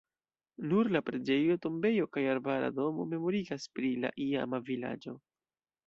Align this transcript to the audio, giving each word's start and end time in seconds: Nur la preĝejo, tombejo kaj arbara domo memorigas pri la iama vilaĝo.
Nur 0.69 0.89
la 0.95 1.01
preĝejo, 1.09 1.57
tombejo 1.67 2.09
kaj 2.17 2.25
arbara 2.33 2.73
domo 2.81 3.07
memorigas 3.13 3.71
pri 3.77 3.95
la 4.07 4.15
iama 4.29 4.63
vilaĝo. 4.73 5.19